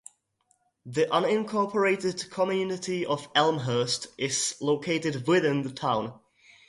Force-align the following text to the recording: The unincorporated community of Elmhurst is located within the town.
The 0.87 1.05
unincorporated 1.05 2.31
community 2.31 3.05
of 3.05 3.27
Elmhurst 3.35 4.07
is 4.17 4.55
located 4.59 5.27
within 5.27 5.61
the 5.61 5.69
town. 5.71 6.19